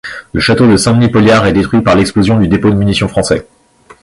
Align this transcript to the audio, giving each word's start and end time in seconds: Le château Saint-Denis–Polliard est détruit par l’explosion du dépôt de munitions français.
Le 0.33 0.39
château 0.41 0.75
Saint-Denis–Polliard 0.77 1.45
est 1.45 1.53
détruit 1.53 1.81
par 1.81 1.93
l’explosion 1.95 2.39
du 2.39 2.47
dépôt 2.47 2.71
de 2.71 2.75
munitions 2.75 3.07
français. 3.07 3.45